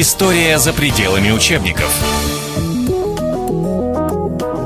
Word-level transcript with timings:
История 0.00 0.60
за 0.60 0.72
пределами 0.72 1.32
учебников. 1.32 1.92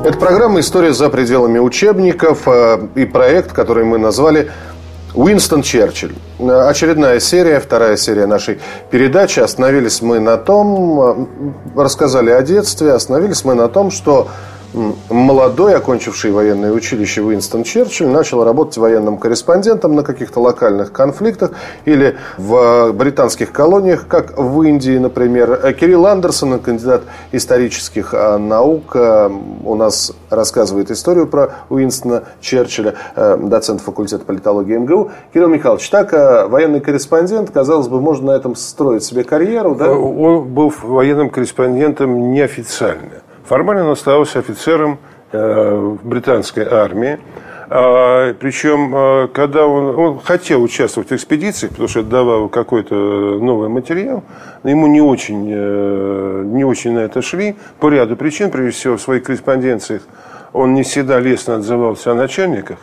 Это 0.04 0.18
программа 0.18 0.60
«История 0.60 0.92
за 0.92 1.08
пределами 1.08 1.58
учебников» 1.58 2.42
э, 2.44 2.86
и 2.96 3.06
проект, 3.06 3.52
который 3.52 3.84
мы 3.84 3.96
назвали 3.96 4.50
Уинстон 5.14 5.62
Черчилль. 5.62 6.14
Очередная 6.38 7.18
серия, 7.18 7.60
вторая 7.60 7.96
серия 7.96 8.26
нашей 8.26 8.60
передачи. 8.90 9.40
Остановились 9.40 10.02
мы 10.02 10.20
на 10.20 10.36
том, 10.36 11.00
э, 11.00 11.80
рассказали 11.80 12.28
о 12.28 12.42
детстве, 12.42 12.92
остановились 12.92 13.42
мы 13.42 13.54
на 13.54 13.68
том, 13.68 13.90
что 13.90 14.28
молодой, 15.10 15.74
окончивший 15.74 16.30
военное 16.32 16.72
училище 16.72 17.22
Уинстон 17.22 17.64
Черчилль, 17.64 18.08
начал 18.08 18.44
работать 18.44 18.76
военным 18.78 19.18
корреспондентом 19.18 19.94
на 19.94 20.02
каких-то 20.02 20.40
локальных 20.40 20.92
конфликтах 20.92 21.52
или 21.84 22.16
в 22.38 22.92
британских 22.92 23.52
колониях, 23.52 24.06
как 24.08 24.38
в 24.38 24.62
Индии, 24.62 24.98
например. 24.98 25.74
Кирилл 25.74 26.06
Андерсон, 26.06 26.58
кандидат 26.58 27.02
исторических 27.32 28.14
а, 28.14 28.38
наук, 28.38 28.94
у 28.94 29.74
нас 29.74 30.12
рассказывает 30.30 30.90
историю 30.90 31.26
про 31.26 31.50
Уинстона 31.68 32.24
Черчилля, 32.40 32.94
доцент 33.16 33.80
факультета 33.80 34.24
политологии 34.24 34.76
МГУ. 34.76 35.10
Кирилл 35.32 35.48
Михайлович, 35.48 35.88
так 35.90 36.12
военный 36.48 36.80
корреспондент, 36.80 37.50
казалось 37.50 37.88
бы, 37.88 38.00
можно 38.00 38.32
на 38.32 38.36
этом 38.36 38.56
строить 38.56 39.04
себе 39.04 39.24
карьеру, 39.24 39.74
да? 39.74 39.92
Он 39.92 40.44
был 40.44 40.72
военным 40.82 41.30
корреспондентом 41.30 42.32
неофициально. 42.32 43.22
Формально 43.44 43.84
он 43.84 43.90
оставался 43.90 44.38
офицером 44.38 44.98
э, 45.32 45.96
британской 46.02 46.64
армии. 46.64 47.18
А, 47.74 48.34
причем, 48.34 48.92
а, 48.94 49.28
когда 49.28 49.66
он, 49.66 49.98
он 49.98 50.20
хотел 50.20 50.62
участвовать 50.62 51.08
в 51.08 51.12
экспедициях, 51.14 51.72
потому 51.72 51.88
что 51.88 52.00
это 52.00 52.08
давало 52.10 52.48
какой-то 52.48 52.94
новый 52.94 53.70
материал, 53.70 54.24
ему 54.62 54.86
не 54.88 55.00
очень, 55.00 55.48
э, 55.50 56.42
не 56.44 56.64
очень 56.64 56.92
на 56.92 57.00
это 57.00 57.22
шли 57.22 57.56
по 57.80 57.88
ряду 57.88 58.14
причин. 58.16 58.50
Прежде 58.50 58.78
всего, 58.78 58.96
в 58.98 59.00
своих 59.00 59.22
корреспонденциях 59.22 60.02
он 60.52 60.74
не 60.74 60.82
всегда 60.82 61.18
лестно 61.18 61.56
отзывался 61.56 62.12
о 62.12 62.14
начальниках. 62.14 62.78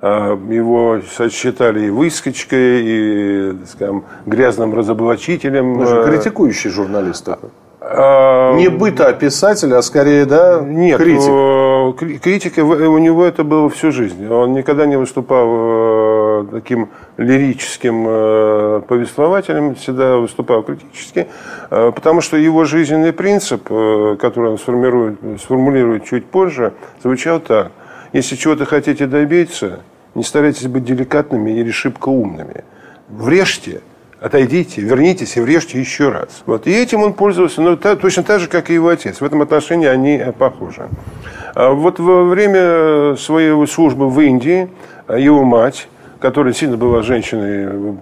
А, 0.00 0.32
его 0.50 1.00
считали 1.30 1.86
и 1.86 1.90
выскочкой, 1.90 2.82
и 2.82 3.56
скажем, 3.68 4.04
грязным 4.26 4.74
разоблачителем. 4.74 5.74
Ну, 5.74 6.04
критикующий 6.04 6.70
журналист 6.70 7.28
А, 7.94 8.54
не 8.56 8.68
бытописатель, 8.68 9.74
а 9.74 9.82
скорее, 9.82 10.24
да, 10.24 10.60
Нет, 10.60 10.98
критик. 10.98 11.28
Э, 11.28 12.18
критика 12.22 12.60
у 12.60 12.98
него 12.98 13.24
это 13.24 13.44
было 13.44 13.68
всю 13.68 13.92
жизнь. 13.92 14.26
Он 14.26 14.54
никогда 14.54 14.86
не 14.86 14.96
выступал 14.96 15.46
э, 15.50 16.46
таким 16.52 16.90
лирическим 17.18 18.04
э, 18.08 18.82
повествователем, 18.88 19.74
всегда 19.74 20.16
выступал 20.16 20.62
критически, 20.62 21.26
потому 21.68 22.20
что 22.20 22.36
его 22.36 22.64
жизненный 22.64 23.12
принцип, 23.12 23.64
который 23.64 24.50
он 24.50 24.58
сформирует, 24.58 25.18
сформулирует 25.40 26.04
чуть 26.04 26.26
позже, 26.26 26.72
звучал 27.02 27.40
так. 27.40 27.72
Если 28.12 28.36
чего-то 28.36 28.64
хотите 28.64 29.06
добиться, 29.06 29.80
не 30.14 30.22
старайтесь 30.22 30.66
быть 30.66 30.84
деликатными 30.84 31.50
или 31.50 31.70
шибко 31.70 32.08
умными. 32.08 32.64
Врежьте– 33.08 33.80
отойдите, 34.22 34.80
вернитесь 34.80 35.36
и 35.36 35.40
врежьте 35.40 35.78
еще 35.78 36.10
раз. 36.10 36.42
Вот. 36.46 36.66
И 36.66 36.70
этим 36.70 37.02
он 37.02 37.12
пользовался 37.12 37.60
ну, 37.60 37.76
та, 37.76 37.96
точно 37.96 38.22
так 38.22 38.40
же, 38.40 38.48
как 38.48 38.70
и 38.70 38.74
его 38.74 38.88
отец. 38.88 39.20
В 39.20 39.24
этом 39.24 39.42
отношении 39.42 39.88
они 39.88 40.16
э, 40.16 40.32
похожи. 40.32 40.88
А 41.54 41.70
вот 41.70 41.98
во 41.98 42.24
время 42.24 43.16
своей 43.16 43.66
службы 43.66 44.08
в 44.08 44.20
Индии 44.20 44.68
э, 45.08 45.20
его 45.20 45.42
мать 45.44 45.88
которая 46.22 46.54
сильно 46.54 46.76
была 46.76 47.02
женщиной 47.02 47.66
э, 47.68 47.94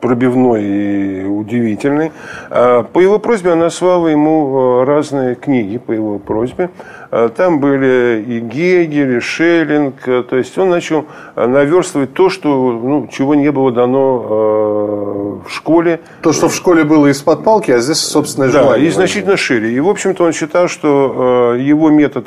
пробивной 0.00 0.64
и 0.64 1.24
удивительной. 1.24 2.12
А 2.50 2.82
по 2.82 2.98
его 3.00 3.18
просьбе 3.18 3.52
она 3.52 3.70
слала 3.70 4.08
ему 4.08 4.84
разные 4.84 5.36
книги, 5.36 5.78
по 5.78 5.92
его 5.92 6.18
просьбе. 6.18 6.70
А 7.12 7.28
там 7.28 7.60
были 7.60 8.24
и 8.26 8.40
Гегель, 8.40 9.16
и 9.16 9.20
Шеллинг. 9.20 9.94
То 10.02 10.36
есть 10.36 10.56
он 10.58 10.70
начал 10.70 11.06
наверстывать 11.36 12.12
то, 12.12 12.28
что, 12.28 12.48
ну, 12.48 13.08
чего 13.10 13.34
не 13.34 13.50
было 13.50 13.72
дано 13.72 15.40
э, 15.44 15.48
в 15.48 15.52
школе. 15.52 16.00
То, 16.22 16.32
что 16.32 16.48
в 16.48 16.54
школе 16.54 16.84
было 16.84 17.06
из-под 17.06 17.44
палки, 17.44 17.70
а 17.70 17.78
здесь 17.78 17.98
собственное 17.98 18.48
да, 18.48 18.60
желание. 18.60 18.84
Да, 18.84 18.86
и 18.86 18.90
значительно 18.90 19.36
шире. 19.36 19.72
И, 19.72 19.80
в 19.80 19.88
общем-то, 19.88 20.24
он 20.24 20.32
считал, 20.32 20.68
что 20.68 21.54
э, 21.56 21.60
его 21.60 21.90
метод 21.90 22.26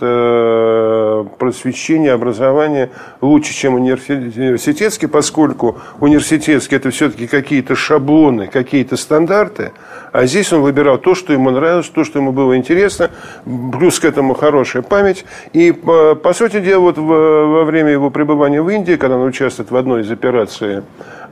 э, 1.43 1.53
просвещения, 1.53 2.13
образования 2.13 2.89
лучше, 3.21 3.53
чем 3.53 3.75
университетский, 3.75 5.07
поскольку 5.07 5.77
университетский– 5.99 6.75
это 6.77 6.89
все-таки 6.89 7.27
какие-то 7.27 7.75
шаблоны, 7.75 8.47
какие-то 8.47 8.97
стандарты, 8.97 9.71
а 10.11 10.25
здесь 10.25 10.53
он 10.53 10.61
выбирал 10.61 10.97
то, 10.99 11.15
что 11.15 11.33
ему 11.33 11.49
нравилось, 11.49 11.89
то, 11.89 12.03
что 12.03 12.19
ему 12.19 12.31
было 12.31 12.55
интересно, 12.55 13.09
плюс 13.45 13.99
к 13.99 14.05
этому 14.05 14.35
хорошая 14.35 14.83
память. 14.83 15.25
И, 15.53 15.71
по, 15.71 16.15
по 16.15 16.33
сути 16.33 16.59
дела, 16.59 16.81
вот 16.81 16.97
во 16.97 17.63
время 17.63 17.91
его 17.91 18.09
пребывания 18.09 18.61
в 18.61 18.69
Индии, 18.69 18.95
когда 18.95 19.17
он 19.17 19.27
участвует 19.27 19.71
в 19.71 19.75
одной 19.75 20.01
из 20.01 20.11
операций 20.11 20.83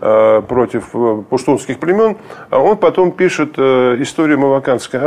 э, 0.01 0.41
против 0.47 0.89
э, 0.93 1.23
пуштунских 1.29 1.79
племен, 1.79 2.17
он 2.49 2.77
потом 2.77 3.11
пишет 3.11 3.53
э, 3.57 3.97
историю 3.99 4.39
Маваканской 4.39 4.99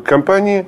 компании, 0.00 0.66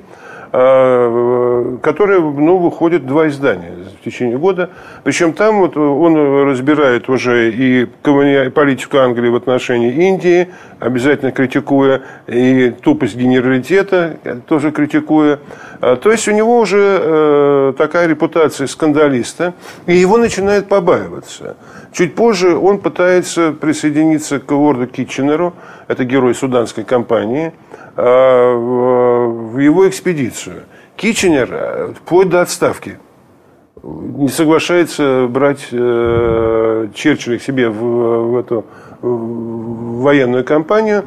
а, 0.51 1.77
которые, 1.81 2.19
ну, 2.21 2.57
выходят 2.57 3.05
два 3.05 3.27
издания 3.27 3.71
в 3.99 4.03
течение 4.03 4.37
года. 4.37 4.69
Причем 5.03 5.33
там 5.33 5.59
вот 5.59 5.77
он 5.77 6.15
разбирает 6.47 7.09
уже 7.09 7.51
и 7.51 7.85
политику 7.85 8.97
Англии 8.97 9.29
в 9.29 9.35
отношении 9.35 9.91
Индии, 10.07 10.49
обязательно 10.79 11.31
критикуя, 11.31 12.01
и 12.27 12.73
тупость 12.81 13.15
генералитета 13.15 14.17
тоже 14.47 14.71
критикуя. 14.71 15.39
А, 15.81 15.95
то 15.95 16.11
есть 16.11 16.27
у 16.27 16.31
него 16.31 16.59
уже 16.59 16.99
э, 17.01 17.73
такая 17.77 18.07
репутация 18.07 18.67
скандалиста, 18.67 19.53
и 19.85 19.95
его 19.95 20.17
начинает 20.17 20.67
побаиваться. 20.67 21.57
Чуть 21.91 22.15
позже 22.15 22.55
он 22.57 22.79
пытается 22.79 23.51
присоединиться 23.51 24.39
к 24.39 24.51
лорду 24.51 24.87
Китченеру, 24.87 25.53
это 25.87 26.03
герой 26.03 26.35
суданской 26.35 26.83
кампании, 26.83 27.53
в 27.95 29.57
его 29.57 29.87
экспедицию. 29.87 30.63
Китченер 30.95 31.49
э, 31.51 31.93
вплоть 31.93 32.29
до 32.29 32.41
отставки 32.41 32.97
не 33.83 34.29
соглашается 34.29 35.27
брать 35.29 35.67
э, 35.71 36.87
Черчилля 36.93 37.37
к 37.37 37.43
себе 37.43 37.69
в, 37.69 38.31
в 38.31 38.37
эту 38.37 38.65
в 39.01 40.01
военную 40.01 40.43
кампанию. 40.43 41.05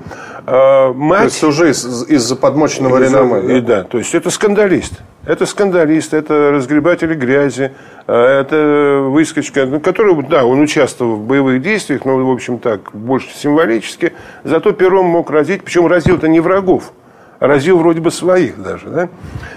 А, 0.50 0.92
мать... 0.94 1.18
То 1.18 1.24
есть 1.24 1.44
уже 1.44 1.70
из- 1.70 2.08
из-за 2.08 2.34
подмоченного 2.36 2.98
из 2.98 3.10
реноме. 3.10 3.42
Да? 3.42 3.52
И, 3.56 3.60
да, 3.60 3.82
то 3.84 3.98
есть 3.98 4.14
это 4.14 4.30
скандалист. 4.30 4.94
Это 5.26 5.44
скандалист, 5.44 6.14
это 6.14 6.50
разгребатель 6.52 7.12
грязи, 7.14 7.72
а, 8.06 8.40
это 8.40 9.02
выскочка, 9.10 9.66
ну, 9.66 9.78
который, 9.78 10.14
да, 10.22 10.46
он 10.46 10.60
участвовал 10.60 11.16
в 11.16 11.24
боевых 11.26 11.60
действиях, 11.60 12.06
но, 12.06 12.16
в 12.16 12.30
общем, 12.30 12.58
так, 12.58 12.92
больше 12.94 13.28
символически. 13.34 14.14
Зато 14.44 14.72
пером 14.72 15.04
мог 15.04 15.30
разить, 15.30 15.62
причем 15.64 15.86
разил-то 15.86 16.28
не 16.28 16.40
врагов, 16.40 16.92
а 17.40 17.46
разил 17.46 17.78
вроде 17.78 18.00
бы 18.00 18.10
своих 18.10 18.62
даже. 18.62 18.86
Да? 18.88 19.08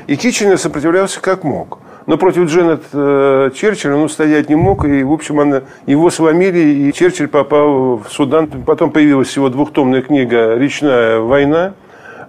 И 0.08 0.18
Китченер 0.18 0.58
сопротивлялся 0.58 1.22
как 1.22 1.46
мог. 1.46 1.80
Но 2.08 2.18
против 2.18 2.50
Дженнет 2.50 2.84
э, 2.94 3.52
Черчилля 3.54 3.96
он 3.96 4.10
стоять 4.10 4.50
не 4.50 4.56
мог. 4.56 4.86
И, 4.86 5.04
в 5.04 5.12
общем, 5.12 5.40
она, 5.40 5.62
его 5.86 6.10
сломили, 6.10 6.60
и 6.60 6.94
Черчилль 6.94 7.28
попал 7.28 7.98
в 7.98 8.08
Судан. 8.10 8.48
Потом 8.48 8.92
появилась 8.92 9.28
всего 9.28 9.50
двухтомная 9.50 10.02
книга 10.02 10.56
«Речная 10.56 11.20
война». 11.20 11.74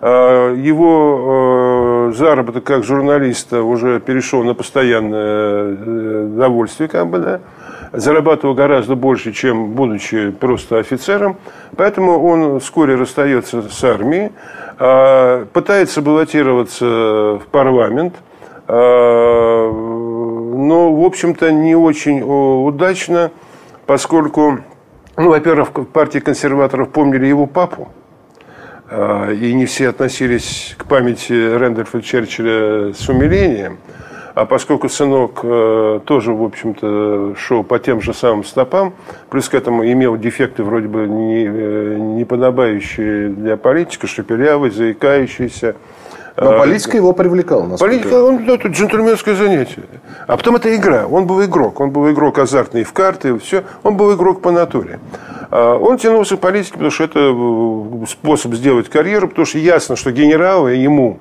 Э, 0.02 0.54
его 0.58 2.10
э, 2.10 2.12
заработок 2.16 2.64
как 2.64 2.84
журналиста 2.84 3.62
уже 3.62 4.00
перешел 4.00 4.44
на 4.44 4.54
постоянное 4.54 5.76
э, 5.78 6.28
довольствие, 6.36 6.88
как 6.88 7.08
бы, 7.08 7.18
да 7.18 7.40
зарабатывал 7.94 8.54
гораздо 8.54 8.96
больше, 8.96 9.32
чем 9.32 9.72
будучи 9.72 10.30
просто 10.30 10.78
офицером. 10.78 11.36
Поэтому 11.76 12.24
он 12.24 12.58
вскоре 12.58 12.94
расстается 12.94 13.60
с 13.68 13.84
армией, 13.84 14.32
э, 14.78 15.44
пытается 15.52 16.00
баллотироваться 16.00 16.86
в 16.86 17.42
парламент– 17.50 18.14
но, 20.72 20.94
в 20.94 21.04
общем-то, 21.04 21.52
не 21.52 21.76
очень 21.76 22.22
удачно, 22.22 23.30
поскольку, 23.86 24.60
ну, 25.16 25.28
во-первых, 25.28 25.70
в 25.74 25.84
партии 25.84 26.20
консерваторов 26.20 26.88
помнили 26.88 27.26
его 27.26 27.46
папу, 27.46 27.90
э, 28.88 29.34
и 29.34 29.52
не 29.52 29.66
все 29.66 29.90
относились 29.90 30.74
к 30.78 30.86
памяти 30.86 31.54
Рэндольфа 31.54 32.00
Черчилля 32.00 32.94
с 32.94 33.06
умилением. 33.10 33.76
А 34.34 34.46
поскольку 34.46 34.88
сынок 34.88 35.40
э, 35.42 36.00
тоже, 36.06 36.32
в 36.32 36.42
общем-то, 36.42 37.34
шел 37.36 37.64
по 37.64 37.78
тем 37.78 38.00
же 38.00 38.14
самым 38.14 38.44
стопам, 38.44 38.94
плюс 39.28 39.50
к 39.50 39.54
этому 39.54 39.84
имел 39.84 40.16
дефекты 40.16 40.62
вроде 40.62 40.88
бы 40.88 41.06
не, 41.06 41.44
не 41.44 42.24
подобающие 42.24 43.28
для 43.28 43.58
политика, 43.58 44.06
шепелявый, 44.06 44.70
заикающийся, 44.70 45.76
но 46.36 46.58
политика 46.58 46.96
его 46.96 47.12
привлекала. 47.12 47.76
Политика, 47.76 48.22
он, 48.22 48.48
это 48.48 48.68
джентльменское 48.68 49.34
занятие. 49.34 49.82
А 50.26 50.36
потом 50.36 50.56
это 50.56 50.74
игра. 50.74 51.06
Он 51.06 51.26
был 51.26 51.44
игрок. 51.44 51.80
Он 51.80 51.90
был 51.90 52.10
игрок 52.10 52.38
азартный 52.38 52.84
в 52.84 52.92
карты, 52.92 53.38
все. 53.38 53.64
Он 53.82 53.96
был 53.96 54.14
игрок 54.14 54.40
по 54.40 54.50
натуре. 54.50 54.98
А 55.50 55.76
он 55.76 55.98
тянулся 55.98 56.36
в 56.36 56.40
политике, 56.40 56.72
потому 56.72 56.90
что 56.90 57.04
это 57.04 57.20
э, 57.20 58.06
способ 58.08 58.54
сделать 58.54 58.88
карьеру, 58.88 59.28
потому 59.28 59.44
что 59.44 59.58
ясно, 59.58 59.96
что 59.96 60.10
генералы 60.10 60.72
ему 60.72 61.18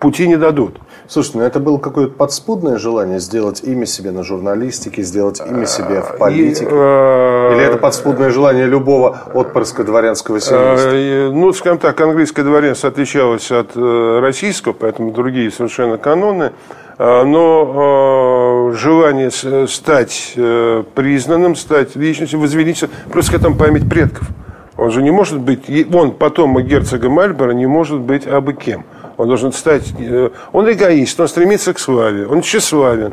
пути 0.00 0.26
не 0.26 0.36
дадут. 0.36 0.78
Слушайте, 1.10 1.38
ну 1.38 1.44
это 1.44 1.58
было 1.58 1.78
какое-то 1.78 2.14
подспудное 2.14 2.78
желание 2.78 3.18
сделать 3.18 3.64
имя 3.64 3.84
себе 3.84 4.12
на 4.12 4.22
журналистике, 4.22 5.02
сделать 5.02 5.40
имя 5.44 5.66
себе 5.66 6.02
в 6.02 6.16
политике? 6.18 6.66
И, 6.66 6.68
э, 6.70 7.52
Или 7.52 7.64
это 7.64 7.78
подспудное 7.78 8.30
желание 8.30 8.66
любого 8.66 9.18
отпрыска 9.34 9.82
дворянского 9.82 10.38
семейства? 10.38 10.90
Э, 10.92 11.30
ну, 11.32 11.52
скажем 11.52 11.78
так, 11.78 12.00
английское 12.00 12.44
дворянство 12.44 12.90
отличалось 12.90 13.50
от 13.50 13.72
российского, 13.74 14.72
поэтому 14.72 15.10
другие 15.10 15.50
совершенно 15.50 15.98
каноны. 15.98 16.52
Но 16.96 18.70
желание 18.74 19.32
стать 19.66 20.34
признанным, 20.94 21.56
стать 21.56 21.96
личностью, 21.96 22.38
возвеличиться, 22.38 22.88
просто 23.10 23.32
к 23.32 23.34
этому 23.34 23.56
память 23.56 23.88
предков. 23.88 24.28
Он 24.76 24.92
же 24.92 25.02
не 25.02 25.10
может 25.10 25.40
быть, 25.40 25.64
он 25.92 26.12
потом 26.12 26.56
герцога 26.62 27.10
Мальбора 27.10 27.50
не 27.50 27.66
может 27.66 27.98
быть 27.98 28.28
абы 28.28 28.54
кем. 28.54 28.84
Он 29.20 29.28
должен 29.28 29.52
стать... 29.52 29.92
Э, 29.98 30.30
он 30.50 30.72
эгоист, 30.72 31.20
он 31.20 31.28
стремится 31.28 31.74
к 31.74 31.78
славе, 31.78 32.26
он 32.26 32.40
тщеславен. 32.40 33.12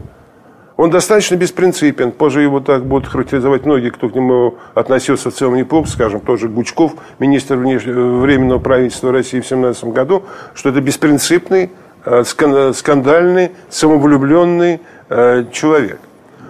Он 0.77 0.89
достаточно 0.89 1.36
беспринципен. 1.36 2.13
Позже 2.13 2.42
его 2.44 2.62
так 2.62 2.86
будут 2.86 3.09
характеризовать 3.09 3.65
многие, 3.65 3.89
кто 3.89 4.07
к 4.07 4.15
нему 4.15 4.56
относился 4.74 5.31
в 5.31 5.33
целом 5.33 5.56
неплохо, 5.56 5.89
скажем, 5.89 6.21
тоже 6.21 6.48
Гучков, 6.48 6.94
министр 7.19 7.57
Временного 7.57 8.59
правительства 8.59 9.12
России 9.12 9.42
в 9.42 9.45
17 9.45 9.83
году, 9.86 10.24
что 10.54 10.69
это 10.69 10.80
беспринципный, 10.80 11.71
э, 12.06 12.24
скандальный, 12.24 13.51
самовлюбленный 13.69 14.80
э, 15.10 15.44
человек. 15.51 16.00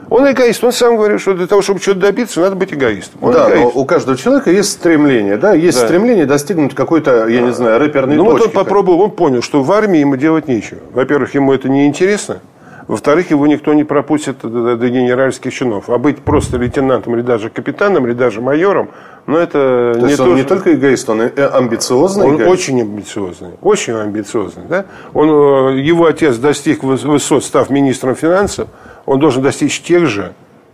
Он 0.10 0.32
эгоист. 0.32 0.64
Он 0.64 0.72
сам 0.72 0.96
говорит, 0.98 1.20
что 1.20 1.34
для 1.34 1.48
того, 1.48 1.62
чтобы 1.62 1.80
что-то 1.80 2.02
добиться, 2.02 2.40
надо 2.40 2.56
быть 2.56 2.74
эгоистом. 2.74 3.20
Он 3.22 3.34
да, 3.34 3.50
эгоист. 3.50 3.76
но 3.76 3.82
у 3.82 3.86
каждого 3.86 4.18
человека 4.18 4.52
есть 4.52 4.72
стремление. 4.72 5.38
Да? 5.38 5.54
Есть 5.54 5.80
да. 5.80 5.86
стремление 5.86 6.26
достигнуть 6.26 6.74
какой-то, 6.76 7.28
я 7.28 7.42
не 7.42 7.52
знаю, 7.52 7.80
рэперной 7.80 8.16
ну, 8.16 8.24
точки. 8.24 8.38
Ну, 8.38 8.40
вот 8.40 8.48
он 8.48 8.52
попробовал, 8.54 9.02
он 9.02 9.12
понял, 9.12 9.42
что 9.42 9.64
в 9.64 9.72
армии 9.72 10.00
ему 10.00 10.16
делать 10.16 10.48
нечего. 10.48 10.80
Во-первых, 10.94 11.34
ему 11.36 11.54
это 11.54 11.70
не 11.70 11.88
интересно. 11.88 12.40
Во-вторых, 12.88 13.32
его 13.32 13.46
никто 13.48 13.74
не 13.74 13.84
пропустит 13.84 14.38
до, 14.42 14.78
до 14.78 14.90
генеральских 14.90 15.54
чинов. 15.54 15.90
А 15.90 15.98
быть 15.98 16.20
просто 16.20 16.58
лейтенантом 16.58 17.16
или 17.16 17.22
даже 17.22 17.50
капитаном, 17.50 18.08
или 18.08 18.14
даже 18.14 18.40
майором, 18.40 18.90
ну 19.26 19.38
это 19.38 19.92
то 19.94 20.00
не 20.00 20.08
есть 20.08 20.20
он 20.22 20.36
не 20.36 20.44
только 20.44 20.74
эгоист, 20.74 21.10
он 21.10 21.22
амбициозный. 21.22 22.26
Он 22.26 22.36
эгоист. 22.38 22.50
очень 22.50 22.82
амбициозный, 22.82 23.50
очень 23.62 23.94
амбициозный. 23.94 24.64
Да? 24.70 24.86
Он, 25.14 25.76
э, 25.76 25.82
его 25.82 26.06
отец 26.06 26.38
достиг 26.38 26.82
высот, 26.82 27.44
став 27.44 27.70
министром 27.70 28.16
финансов, 28.16 28.70
он 29.08 29.20
должен 29.20 29.42
достичь 29.42 29.82
тех 29.82 30.06
же, 30.06 30.34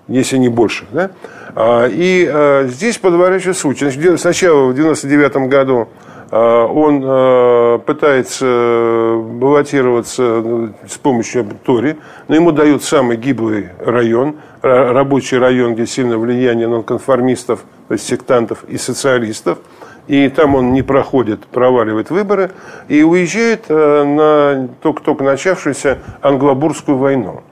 если 0.10 0.38
не 0.38 0.50
больше. 0.50 0.86
Да? 0.92 1.12
А, 1.56 1.86
и 1.88 2.28
а, 2.28 2.66
здесь 2.68 2.98
подворачивается 2.98 3.62
случай. 3.62 3.90
Значит, 3.90 4.20
сначала 4.20 4.68
в 4.68 4.76
99 4.76 5.48
году 5.48 5.88
а, 6.32 6.66
он 6.66 7.82
пытается 7.82 9.16
баллотироваться 9.18 10.22
ну, 10.44 10.74
с 10.90 10.98
помощью 10.98 11.46
Тори, 11.64 11.96
но 12.28 12.36
ему 12.36 12.52
дают 12.52 12.84
самый 12.84 13.18
гиблый 13.18 13.70
район, 13.80 14.38
рабочий 14.62 15.38
район, 15.38 15.76
где 15.76 15.86
сильное 15.86 16.18
влияние 16.18 16.68
нонконформистов, 16.68 17.64
то 17.88 17.94
есть 17.94 18.08
сектантов 18.08 18.64
и 18.68 18.78
социалистов. 18.78 19.60
И 20.08 20.28
там 20.28 20.56
он 20.56 20.74
не 20.74 20.82
проходит, 20.82 21.46
проваливает 21.46 22.10
выборы 22.10 22.52
и 22.90 23.04
уезжает 23.04 23.70
на 23.70 24.68
только-только 24.82 25.24
начавшуюся 25.24 26.00
англобурскую 26.22 26.98
войну 26.98 27.44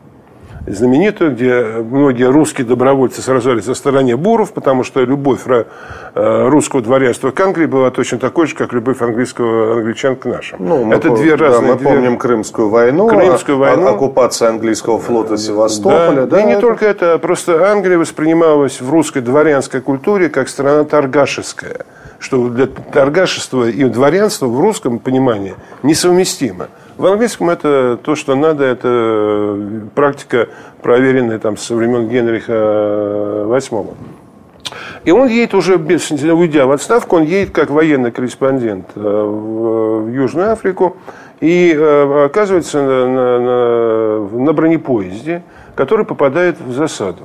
знаменитую, 0.68 1.32
где 1.32 1.64
многие 1.64 2.30
русские 2.30 2.68
добровольцы 2.68 3.22
сражались 3.22 3.66
за 3.66 3.74
стороне 3.74 4.16
буров, 4.16 4.54
потому 4.54 4.84
что 4.84 5.02
любовь 5.02 5.42
э, 5.48 6.48
русского 6.50 6.82
дворянства 6.82 7.32
к 7.32 7.40
Англии 7.40 7.66
была 7.66 7.90
точно 7.90 8.20
такой 8.20 8.48
же, 8.48 8.56
как 8.56 8.74
любовь 8.74 9.02
английского 9.02 9.78
англичан 9.78 10.16
к 10.16 10.26
нашим. 10.26 10.58
Ну, 10.60 10.92
Это 10.92 11.10
две 11.16 11.36
да, 11.36 11.48
разные... 11.48 11.72
Мы 11.72 11.78
две... 11.78 11.88
помним 11.88 12.18
Крымскую 12.18 12.70
войну, 12.70 13.08
Крымскую 13.08 13.58
а, 13.58 13.60
войну. 13.60 13.88
оккупация 13.88 14.50
английского 14.50 15.00
флота 15.00 15.38
Севастополя. 15.38 16.26
Да, 16.26 16.26
да, 16.26 16.42
и 16.42 16.46
не 16.46 16.54
это... 16.54 16.62
только 16.62 16.86
это, 16.86 17.18
просто 17.18 17.72
Англия 17.72 17.98
воспринималась 17.98 18.82
в 18.82 18.90
русской 18.90 19.22
дворянской 19.22 19.82
культуре 19.82 20.30
как 20.30 20.50
страна 20.50 20.84
торгашеская 20.84 21.86
что 22.22 22.50
для 22.50 22.68
торгашества 22.68 23.68
и 23.68 23.84
дворянства 23.86 24.46
в 24.46 24.60
русском 24.60 25.00
понимании 25.00 25.56
несовместимо. 25.82 26.68
В 27.02 27.06
английском 27.08 27.50
это 27.50 27.98
то, 28.04 28.14
что 28.14 28.36
надо, 28.36 28.64
это 28.64 29.58
практика, 29.96 30.50
проверенная 30.84 31.40
там 31.40 31.58
со 31.58 31.76
времен 31.76 32.08
Генриха 32.08 32.54
VIII. 33.48 33.96
И 35.06 35.10
он 35.10 35.28
едет 35.28 35.56
уже, 35.56 35.78
без, 35.78 36.12
уйдя 36.12 36.68
в 36.68 36.72
отставку, 36.72 37.16
он 37.16 37.24
едет 37.24 37.56
как 37.56 37.72
военный 37.72 38.12
корреспондент 38.12 38.86
э, 38.94 39.00
в, 39.00 40.10
Южную 40.10 40.52
Африку 40.52 40.96
и 41.40 41.74
э, 41.76 42.26
оказывается 42.26 42.84
на, 42.84 43.08
на, 43.08 44.20
на, 44.38 44.54
бронепоезде, 44.54 45.42
который 45.74 46.06
попадает 46.06 46.62
в 46.62 46.72
засаду 46.72 47.24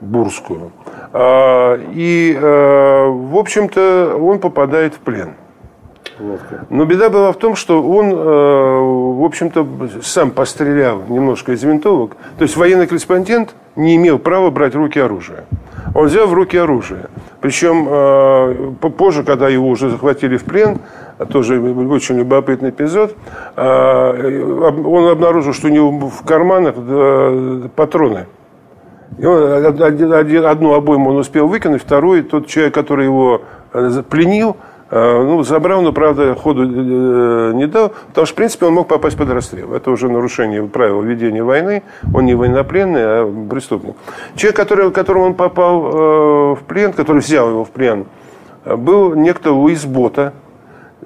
бурскую. 0.00 0.72
А, 1.12 1.78
и, 1.92 2.34
э, 2.34 3.08
в 3.10 3.36
общем-то, 3.36 4.16
он 4.18 4.38
попадает 4.38 4.94
в 4.94 5.00
плен. 5.00 5.34
Но 6.70 6.84
беда 6.84 7.10
была 7.10 7.32
в 7.32 7.36
том, 7.36 7.54
что 7.56 7.82
он, 7.82 8.12
э, 8.12 8.14
в 8.14 9.24
общем-то, 9.24 9.66
сам 10.02 10.30
пострелял 10.30 11.02
немножко 11.08 11.52
из 11.52 11.62
винтовок. 11.62 12.16
То 12.38 12.42
есть 12.42 12.56
военный 12.56 12.86
корреспондент 12.86 13.54
не 13.76 13.96
имел 13.96 14.18
права 14.18 14.50
брать 14.50 14.74
в 14.74 14.78
руки 14.78 15.00
оружие. 15.00 15.44
Он 15.94 16.06
взял 16.06 16.26
в 16.26 16.34
руки 16.34 16.56
оружие. 16.56 17.06
Причем 17.40 17.86
э, 17.88 18.72
позже, 18.96 19.24
когда 19.24 19.48
его 19.48 19.68
уже 19.68 19.90
захватили 19.90 20.36
в 20.36 20.44
плен, 20.44 20.78
тоже 21.30 21.60
очень 21.60 22.16
любопытный 22.18 22.70
эпизод, 22.70 23.14
он 23.54 25.08
обнаружил, 25.08 25.52
что 25.52 25.66
у 25.66 25.70
него 25.70 25.90
в 26.08 26.24
карманах 26.24 26.74
патроны– 27.74 28.26
и 29.18 29.26
он, 29.26 29.82
один, 29.82 30.44
одну 30.44 30.74
обойму 30.74 31.10
он 31.10 31.16
успел 31.16 31.48
выкинуть, 31.48 31.82
вторую 31.82 32.24
тот 32.24 32.46
человек, 32.46 32.74
который 32.74 33.06
его 33.06 33.42
э, 33.72 34.02
пленил, 34.08 34.50
э, 34.50 34.54
ну, 34.90 35.42
забрал, 35.42 35.82
но, 35.82 35.92
правда, 35.92 36.34
ходу 36.34 36.64
э, 36.64 37.52
не 37.54 37.66
дал, 37.66 37.92
потому 38.08 38.26
что, 38.26 38.34
в 38.34 38.36
принципе, 38.36 38.66
он 38.66 38.74
мог 38.74 38.88
попасть 38.88 39.16
под 39.16 39.30
расстрел. 39.30 39.74
Это 39.74 39.90
уже 39.90 40.08
нарушение 40.08 40.64
правил 40.64 41.00
ведения 41.02 41.42
войны. 41.42 41.82
Он 42.12 42.24
не 42.24 42.34
военнопленный, 42.34 43.02
а 43.02 43.46
преступник. 43.50 43.94
Человек, 44.34 44.56
который, 44.56 44.90
которому 44.90 45.26
он 45.26 45.34
попал 45.34 45.80
в 46.54 46.60
плен, 46.66 46.92
который 46.92 47.18
взял 47.18 47.48
его 47.48 47.64
в 47.64 47.70
плен, 47.70 48.06
был 48.64 49.14
некто 49.14 49.52
Луис 49.52 49.84
Бота, 49.84 50.32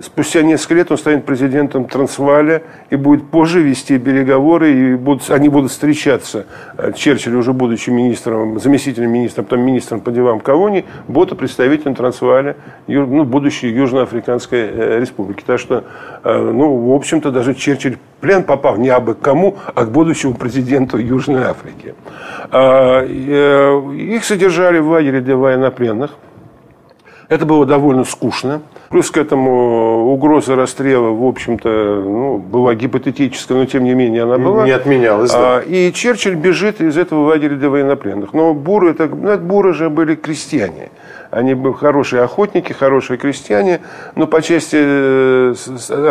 Спустя 0.01 0.43
несколько 0.43 0.75
лет 0.75 0.91
он 0.91 0.99
станет 0.99 1.25
президентом 1.25 1.85
Трансваля 1.85 2.63
и 2.91 2.97
будет 2.97 3.29
позже 3.31 3.63
вести 3.63 3.97
переговоры, 3.99 4.73
и 4.73 4.95
будут, 4.97 5.31
они 5.31 5.49
будут 5.49 5.71
встречаться. 5.71 6.47
Э, 6.77 6.93
Черчилль, 6.97 7.37
уже 7.37 7.53
будучи 7.53 7.91
министром, 7.91 8.59
заместителем 8.59 9.11
министра, 9.11 9.43
потом 9.45 9.61
министром 9.61 10.01
по 10.01 10.11
делам 10.11 10.41
колонии, 10.41 10.85
будет 11.07 11.39
представителем 11.39 11.95
Трансваля, 11.95 12.57
ну, 12.89 13.25
будущей 13.25 13.69
Южноафриканской 13.69 14.61
э, 14.63 15.01
республики. 15.01 15.45
Так 15.47 15.61
что, 15.61 15.85
э, 16.25 16.39
ну, 16.39 16.77
в 16.89 16.93
общем-то, 16.93 17.31
даже 17.31 17.55
Черчилль 17.55 17.99
плен 18.21 18.43
попал 18.43 18.77
не 18.77 18.89
абы 18.89 19.15
кому, 19.15 19.59
а 19.77 19.85
к 19.85 19.93
будущему 19.93 20.35
президенту 20.35 20.99
Южной 20.99 21.45
Африки. 21.45 21.95
А, 22.51 23.05
их 23.05 24.25
содержали 24.25 24.79
в 24.79 24.89
лагере 24.89 25.21
для 25.21 25.37
военнопленных. 25.37 26.17
Это 27.35 27.47
было 27.47 27.67
довольно 27.67 28.05
скучно. 28.05 28.63
Плюс 28.91 29.11
к 29.11 29.17
этому 29.17 30.13
угроза 30.13 30.55
расстрела, 30.55 31.09
в 31.09 31.25
общем-то, 31.25 31.69
ну, 31.69 32.39
была 32.39 32.77
гипотетическая, 32.77 33.59
но 33.59 33.65
тем 33.67 33.83
не 33.83 33.93
менее 33.93 34.23
она 34.23 34.39
была. 34.39 34.65
Не 34.65 34.71
отменялась, 34.71 35.33
да. 35.33 35.57
А, 35.57 35.61
и 35.61 35.93
Черчилль 35.93 36.37
бежит 36.37 36.81
из 36.81 36.97
этого 36.97 37.27
лагеря 37.27 37.57
для 37.57 37.71
военнопленных. 37.71 38.35
Но 38.35 38.55
буры, 38.55 38.93
это, 38.93 39.09
ну, 39.09 39.37
буры 39.39 39.75
же 39.75 39.91
были 39.91 40.15
крестьяне. 40.15 40.91
Они 41.33 41.55
были 41.55 41.73
хорошие 41.73 42.23
охотники, 42.23 42.73
хорошие 42.73 43.19
крестьяне, 43.19 43.81
но 44.15 44.29
по 44.29 44.41
части 44.41 44.77
э, 44.79 45.55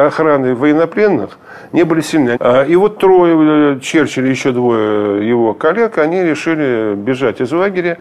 охраны 0.05 0.55
военнопленных 0.55 1.37
не 1.71 1.83
были 1.83 2.01
сильны. 2.01 2.35
А, 2.41 2.63
и 2.63 2.75
вот 2.75 2.97
трое, 2.97 3.77
э, 3.77 3.79
Черчилль 3.79 4.27
и 4.27 4.31
еще 4.31 4.51
двое 4.51 5.25
его 5.25 5.53
коллег, 5.53 5.99
они 5.99 6.21
решили 6.21 6.95
бежать 6.95 7.39
из 7.39 7.53
лагеря. 7.53 7.97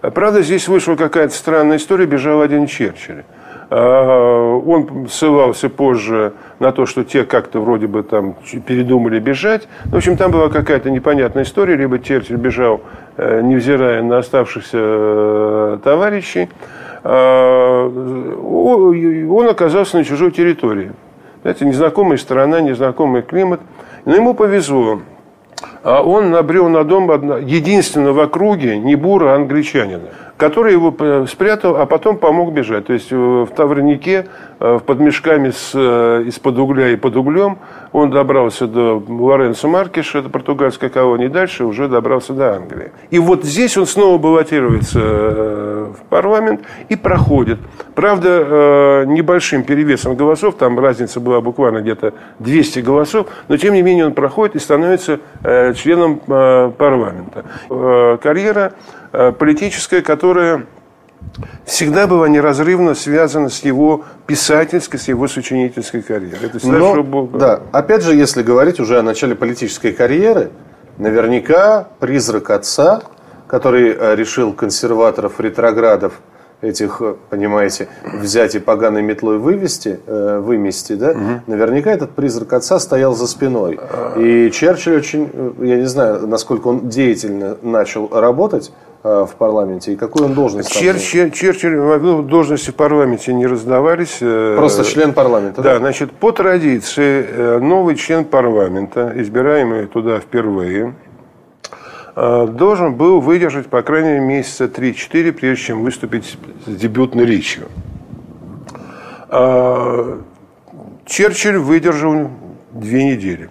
Правда, 0.00 0.42
здесь 0.42 0.68
вышла 0.68 0.96
какая-то 0.96 1.34
странная 1.34 1.78
история, 1.78 2.06
бежал 2.06 2.40
один 2.40 2.66
Черчилль. 2.66 3.24
Он 3.68 5.08
ссылался 5.10 5.68
позже 5.68 6.34
на 6.60 6.70
то, 6.70 6.86
что 6.86 7.02
те 7.02 7.24
как-то 7.24 7.60
вроде 7.60 7.88
бы 7.88 8.04
там 8.04 8.36
передумали 8.64 9.18
бежать. 9.18 9.66
В 9.86 9.96
общем, 9.96 10.16
там 10.16 10.30
была 10.30 10.48
какая-то 10.50 10.88
непонятная 10.88 11.42
история. 11.42 11.74
Либо 11.74 11.98
Черчилль 11.98 12.36
бежал, 12.36 12.80
э, 13.16 13.40
невзирая 13.40 14.02
на 14.02 14.18
оставшихся 14.18 14.78
э, 14.80 15.78
товарищей. 15.82 16.48
А, 17.02 17.88
он 17.88 19.48
оказался 19.48 19.96
на 19.96 20.04
чужой 20.04 20.30
территории. 20.30 20.92
Знаете, 21.42 21.64
незнакомая 21.64 22.18
страна, 22.18 22.60
незнакомый 22.60 23.22
климат. 23.22 23.60
Но 24.04 24.14
ему 24.14 24.34
повезло. 24.34 25.00
А 25.86 26.02
он 26.02 26.32
набрел 26.32 26.68
на 26.68 26.82
дом 26.82 27.08
единственного 27.46 28.12
в 28.12 28.18
округе 28.18 28.76
не 28.76 28.96
бура, 28.96 29.34
а 29.34 29.36
англичанина. 29.36 30.08
который 30.36 30.72
его 30.72 30.94
э, 30.98 31.26
спрятал, 31.28 31.76
а 31.76 31.86
потом 31.86 32.18
помог 32.18 32.52
бежать. 32.52 32.86
То 32.86 32.92
есть 32.92 33.12
э, 33.12 33.16
в 33.16 33.48
Таврнике, 33.54 34.26
э, 34.58 34.80
под 34.84 34.98
мешками 35.00 35.48
из-под 35.48 36.58
угля 36.58 36.90
и 36.90 36.96
под 36.96 37.16
углем, 37.16 37.58
он 37.92 38.10
добрался 38.10 38.66
до 38.66 39.02
Лоренцо 39.08 39.68
Маркиша, 39.68 40.18
это 40.18 40.28
португальская 40.28 40.90
колония, 40.90 41.26
и 41.26 41.30
дальше 41.30 41.64
уже 41.64 41.88
добрался 41.88 42.32
до 42.32 42.56
Англии. 42.56 42.90
И 43.10 43.18
вот 43.18 43.44
здесь 43.44 43.78
он 43.78 43.86
снова 43.86 44.18
баллотируется 44.18 44.98
в 45.86 46.02
парламент 46.08 46.62
и 46.88 46.96
проходит. 46.96 47.58
Правда, 47.94 49.04
небольшим 49.06 49.62
перевесом 49.64 50.14
голосов, 50.16 50.56
там 50.56 50.78
разница 50.78 51.20
была 51.20 51.40
буквально 51.40 51.80
где-то 51.80 52.14
200 52.38 52.80
голосов, 52.80 53.28
но 53.48 53.56
тем 53.56 53.74
не 53.74 53.82
менее 53.82 54.06
он 54.06 54.12
проходит 54.12 54.56
и 54.56 54.58
становится 54.58 55.20
членом 55.74 56.18
парламента. 56.18 57.44
Карьера 58.22 58.72
Э, 59.18 59.32
политическая, 59.32 60.02
которая 60.02 60.66
всегда 61.64 62.06
была 62.06 62.28
неразрывно 62.28 62.94
связана 62.94 63.48
с 63.48 63.64
его 63.64 64.04
писательской, 64.26 65.00
с 65.00 65.08
его 65.08 65.26
сочинительской 65.26 66.02
карьерой. 66.02 66.50
Это 66.52 66.66
Но, 66.68 67.02
был... 67.02 67.26
Да, 67.28 67.62
опять 67.72 68.02
же, 68.02 68.14
если 68.14 68.42
говорить 68.42 68.78
уже 68.78 68.98
о 68.98 69.02
начале 69.02 69.34
политической 69.34 69.92
карьеры, 69.92 70.50
наверняка 70.98 71.88
призрак 71.98 72.50
отца, 72.50 73.04
который 73.46 73.94
э, 73.96 74.14
решил 74.16 74.52
консерваторов, 74.52 75.40
ретроградов, 75.40 76.20
этих, 76.60 77.00
э, 77.00 77.14
понимаете, 77.30 77.88
взять 78.04 78.54
и 78.54 78.58
поганой 78.58 79.02
метлой 79.02 79.38
вывести, 79.38 80.00
вымести, 80.06 80.94
да, 80.94 81.10
угу. 81.10 81.42
наверняка 81.46 81.90
этот 81.90 82.12
призрак 82.12 82.52
отца 82.54 82.78
стоял 82.78 83.14
за 83.14 83.26
спиной. 83.26 83.78
И 84.16 84.50
Черчилль 84.50 84.96
очень, 84.96 85.30
я 85.60 85.76
не 85.76 85.86
знаю, 85.86 86.26
насколько 86.26 86.68
он 86.68 86.88
деятельно 86.88 87.56
начал 87.62 88.08
работать, 88.10 88.72
Э, 89.06 89.24
в 89.24 89.36
парламенте? 89.36 89.92
И 89.92 89.96
какую 89.96 90.26
он 90.26 90.34
должность? 90.34 90.72
Черчилль, 90.72 91.30
Черчилль 91.30 91.76
ну, 91.76 92.22
должности 92.22 92.70
в 92.70 92.74
парламенте 92.74 93.32
не 93.32 93.46
раздавались. 93.46 94.18
Э, 94.20 94.56
Просто 94.56 94.84
член 94.84 95.12
парламента, 95.12 95.62
да? 95.62 95.74
Да, 95.74 95.78
значит, 95.78 96.10
по 96.10 96.32
традиции 96.32 97.24
э, 97.24 97.58
новый 97.60 97.94
член 97.94 98.24
парламента, 98.24 99.12
избираемый 99.14 99.86
туда 99.86 100.18
впервые, 100.18 100.94
должен 102.16 102.94
был 102.94 103.20
выдержать, 103.20 103.66
по 103.66 103.82
крайней 103.82 104.08
мере, 104.08 104.20
месяца 104.20 104.64
3-4, 104.64 105.32
прежде 105.32 105.64
чем 105.64 105.82
выступить 105.82 106.38
с 106.66 106.74
дебютной 106.74 107.26
речью. 107.26 107.68
Черчилль 111.04 111.58
выдержал 111.58 112.30
две 112.72 113.04
недели. 113.04 113.50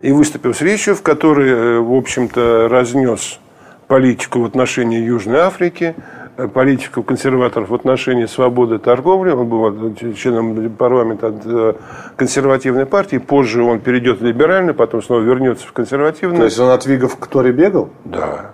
И 0.00 0.10
выступил 0.10 0.54
с 0.54 0.60
речью, 0.62 0.96
в 0.96 1.02
которой, 1.02 1.80
в 1.80 1.92
общем-то, 1.92 2.68
разнес 2.68 3.38
политику 3.86 4.40
в 4.40 4.44
отношении 4.46 4.98
Южной 4.98 5.40
Африки, 5.40 5.94
э, 5.94 6.21
политику 6.54 7.02
консерваторов 7.02 7.68
в 7.70 7.74
отношении 7.74 8.26
свободы 8.26 8.78
торговли. 8.78 9.30
Он 9.30 9.46
был 9.46 9.94
членом 10.14 10.70
парламента 10.70 11.28
от 11.28 11.42
э, 11.44 11.74
консервативной 12.16 12.86
партии. 12.86 13.18
Позже 13.18 13.62
он 13.62 13.80
перейдет 13.80 14.20
в 14.20 14.24
либеральный, 14.24 14.74
потом 14.74 15.02
снова 15.02 15.20
вернется 15.20 15.66
в 15.66 15.72
консервативный. 15.72 16.38
То 16.38 16.44
есть 16.44 16.58
он 16.58 16.70
от 16.70 16.86
Вигов 16.86 17.16
к 17.18 17.26
Торе 17.26 17.52
бегал? 17.52 17.90
Да. 18.04 18.52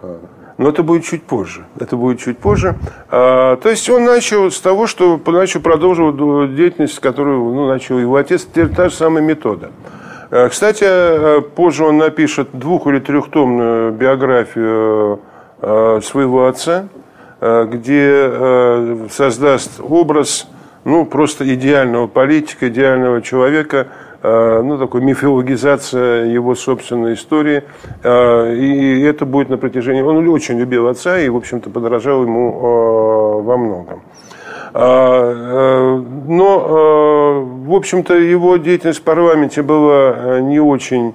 Но 0.59 0.71
это 0.71 0.83
будет 0.83 1.05
чуть 1.05 1.23
позже. 1.23 1.67
Это 1.79 1.97
будет 1.97 2.19
чуть 2.21 2.39
позже. 2.39 2.75
А, 3.11 3.57
то 3.57 3.69
есть 3.69 3.89
он 3.89 4.05
начал 4.05 4.51
с 4.51 4.61
того, 4.61 4.89
что 4.89 5.21
начал 5.27 5.61
продолжил 5.61 6.13
деятельность, 6.49 6.99
которую 6.99 7.55
ну, 7.55 7.69
начал 7.69 7.99
его 7.99 8.17
отец. 8.17 8.45
Теперь 8.45 8.69
та 8.69 8.89
же 8.89 8.95
самая 8.95 9.23
метода. 9.23 9.71
Э, 10.31 10.49
кстати, 10.49 11.41
позже 11.55 11.85
он 11.85 11.99
напишет 11.99 12.49
двух- 12.53 12.89
или 12.89 12.99
трехтомную 12.99 13.93
биографию 13.93 15.21
Э, 15.61 16.01
своего 16.05 16.47
отца, 16.47 16.85
э, 16.85 16.87
где 17.41 18.11
э, 18.13 19.07
создаст 19.11 19.81
образ 19.81 20.49
ну, 20.85 21.05
просто 21.05 21.45
идеального 21.55 22.07
политика, 22.07 22.69
идеального 22.69 23.23
человека, 23.23 23.89
ну, 24.21 24.79
такой 24.79 25.01
мифологизация 25.01 26.25
его 26.25 26.57
собственной 26.57 27.15
истории. 27.15 27.63
И 28.03 29.03
это 29.03 29.25
будет 29.25 29.49
на 29.49 29.59
протяжении... 29.59 30.03
Он 30.03 30.29
очень 30.29 30.59
любил 30.59 30.89
отца 30.89 31.21
и, 31.21 31.29
в 31.29 31.37
общем-то, 31.37 31.71
подражал 31.71 32.23
ему 32.25 33.43
во 33.43 33.57
многом. 33.57 34.03
Но, 36.27 36.57
в 37.65 37.75
общем-то, 37.75 38.15
его 38.15 38.57
деятельность 38.57 39.01
в 39.01 39.05
парламенте 39.05 39.63
была 39.63 40.41
не 40.41 40.59
очень 40.59 41.15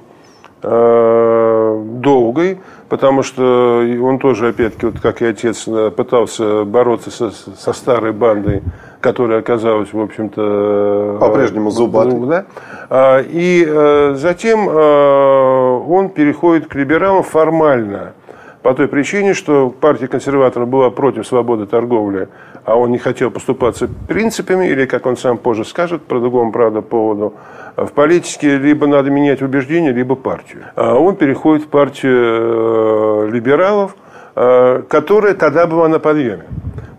долгой 2.01 2.59
потому 2.93 3.23
что 3.23 3.83
он 4.03 4.19
тоже, 4.19 4.50
опять-таки, 4.50 4.85
вот 4.85 5.00
как 5.00 5.23
и 5.23 5.25
отец, 5.25 5.67
э, 5.67 5.89
пытался 5.89 6.63
бороться 6.63 7.09
со, 7.09 7.31
со 7.31 7.73
старой 7.73 8.12
бандой, 8.12 8.62
которая 9.01 9.39
оказалась, 9.39 9.91
в 9.91 10.00
общем-то... 10.00 11.15
Э, 11.15 11.17
По-прежнему 11.19 11.71
зубатой. 11.71 12.19
Да? 12.27 12.45
А, 12.91 13.19
и 13.19 13.65
э, 13.67 14.13
затем 14.15 14.67
он 14.67 16.09
переходит 16.09 16.67
к 16.67 16.75
либералам 16.75 17.23
формально, 17.23 18.13
по 18.62 18.75
той 18.75 18.88
причине, 18.88 19.33
что 19.33 19.71
партия 19.71 20.07
консерваторов 20.07 20.67
была 20.67 20.91
против 20.91 21.25
свободы 21.25 21.65
торговли, 21.65 22.27
а 22.65 22.75
он 22.75 22.91
не 22.91 22.98
хотел 22.98 23.29
поступаться 23.29 23.89
принципами, 24.08 24.67
или, 24.67 24.86
как 24.86 25.05
он 25.05 25.17
сам 25.17 25.38
позже 25.38 25.65
скажет, 25.65 26.03
по 26.03 26.20
другому, 26.20 26.51
правда, 26.51 26.82
поводу, 26.82 27.34
в 27.75 27.88
политике 27.88 28.58
либо 28.58 28.88
надо 28.88 29.10
менять 29.10 29.41
убеждения, 29.41 29.91
либо 29.91 30.15
партию. 30.15 30.63
А 30.75 30.96
он 30.96 31.15
переходит 31.15 31.65
в 31.65 31.67
партию 31.67 33.25
э, 33.25 33.29
либералов, 33.32 33.96
э, 34.36 34.84
которая 34.88 35.34
тогда 35.34 35.67
была 35.67 35.88
на 35.88 36.00
подъеме. 36.00 36.46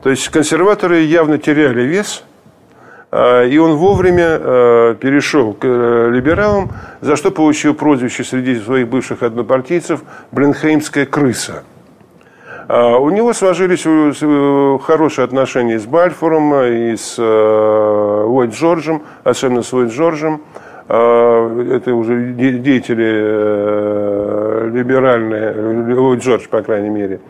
То 0.02 0.10
есть 0.10 0.28
консерваторы 0.28 1.00
явно 1.00 1.38
теряли 1.38 1.82
вес, 1.82 2.24
э, 3.10 3.48
и 3.48 3.56
он 3.56 3.76
вовремя 3.76 4.94
перешел 4.96 5.54
к 5.54 5.64
либералам, 5.64 6.72
за 7.00 7.16
что 7.16 7.30
получил 7.30 7.74
прозвище 7.74 8.24
среди 8.24 8.58
своих 8.58 8.88
бывших 8.88 9.22
однопартийцев 9.22 10.02
«Бленхеймская 10.32 11.06
крыса». 11.06 11.62
А 12.68 12.98
у 12.98 13.10
него 13.10 13.32
сложились 13.32 13.82
хорошие 14.84 15.24
отношения 15.24 15.78
с 15.78 15.86
Бальфором 15.86 16.54
и 16.64 16.96
с 16.96 17.18
Ллойд 17.18 18.52
Джорджем, 18.52 19.02
особенно 19.24 19.62
с 19.62 19.72
Ллойд 19.72 19.92
Джорджем. 19.92 20.40
А, 20.86 21.76
это 21.76 21.94
уже 21.94 22.32
деятели 22.34 23.10
э, 23.10 24.70
либеральные, 24.72 25.94
Ллойд 25.94 26.22
Джордж, 26.22 26.46
по 26.48 26.60
крайней 26.60 26.90
мере. 26.90 27.20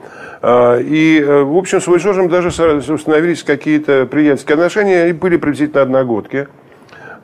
А, 0.42 0.78
и, 0.78 1.20
э, 1.20 1.42
в 1.42 1.56
общем, 1.56 1.80
с 1.80 1.86
Ллойд 1.86 2.02
Джорджем 2.02 2.28
даже 2.28 2.48
установились 2.48 3.44
какие-то 3.44 4.06
приятельские 4.06 4.54
отношения, 4.54 5.08
и 5.08 5.12
были 5.12 5.36
приблизительно 5.36 5.82
одногодки. 5.82 6.48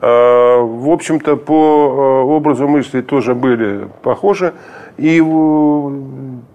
А, 0.01 0.61
в 0.61 0.89
общем-то, 0.89 1.37
по 1.37 1.53
э, 1.53 2.25
образу 2.27 2.67
мысли 2.67 3.01
тоже 3.01 3.35
были 3.35 3.87
похожи. 4.01 4.53
И 4.97 5.21